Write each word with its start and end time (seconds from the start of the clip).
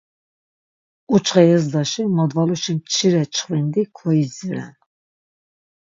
Ǩuçxe 1.09 1.41
yezdaşi 1.49 2.03
modvaluşi 2.15 2.73
mçire 2.77 3.23
çxvindi 3.33 3.83
koidziren. 3.95 4.73